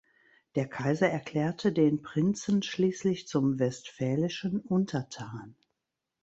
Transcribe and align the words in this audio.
Der 0.55 0.67
Kaiser 0.67 1.07
erklärte 1.11 1.71
den 1.71 2.01
Prinzen 2.01 2.63
schließlich 2.63 3.27
zum 3.27 3.59
westphälischen 3.59 4.59
Untertan. 4.59 5.55